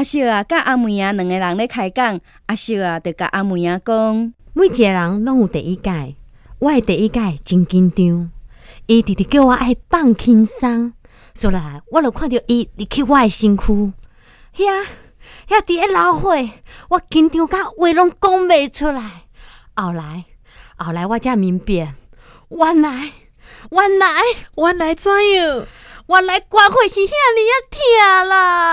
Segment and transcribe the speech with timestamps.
[0.00, 2.18] 阿秀啊，甲阿妹啊，两个人咧开讲。
[2.46, 6.16] 阿秀啊，就甲阿妹啊讲，每一个人拢有第一届，
[6.58, 8.30] 我的第一届真紧张。
[8.86, 10.94] 伊直直叫我爱放轻松，
[11.34, 13.92] 说来，我就看着伊入去我的身躯，
[14.56, 14.86] 遐
[15.46, 16.52] 遐伫咧流血，
[16.88, 19.02] 我紧张甲话拢讲袂出来。
[19.76, 20.24] 后来，
[20.78, 21.94] 后来我才明白，
[22.48, 23.12] 原来，
[23.70, 24.08] 原来，
[24.56, 25.66] 原来怎样？
[26.08, 28.69] 原来关会是遐尼啊疼啦！